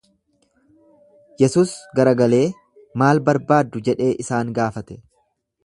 [1.43, 2.41] Yesus garagalee,
[3.03, 4.99] Maal barbaaddu jedhee isaan gaafate.